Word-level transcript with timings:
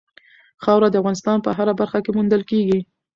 خاوره 0.63 0.87
د 0.89 0.95
افغانستان 1.01 1.37
په 1.45 1.49
هره 1.57 1.73
برخه 1.81 1.99
کې 2.03 2.11
موندل 2.15 2.41
کېږي. 2.51 2.79